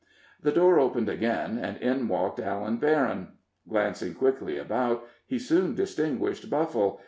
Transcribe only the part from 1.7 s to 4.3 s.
in walked Allan Berryn. Glancing